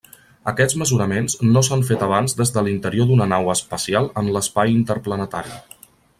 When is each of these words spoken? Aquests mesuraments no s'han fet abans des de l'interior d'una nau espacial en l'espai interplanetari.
Aquests 0.51 0.77
mesuraments 0.83 1.35
no 1.49 1.63
s'han 1.67 1.83
fet 1.89 2.05
abans 2.07 2.33
des 2.39 2.53
de 2.57 2.65
l'interior 2.69 3.09
d'una 3.11 3.29
nau 3.35 3.53
espacial 3.57 4.09
en 4.23 4.33
l'espai 4.39 4.77
interplanetari. 4.79 5.55